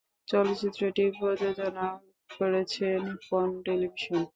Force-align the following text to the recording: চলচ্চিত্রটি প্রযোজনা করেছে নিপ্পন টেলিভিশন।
চলচ্চিত্রটি 0.27 1.03
প্রযোজনা 1.17 1.87
করেছে 2.29 2.85
নিপ্পন 3.05 3.47
টেলিভিশন। 3.65 4.21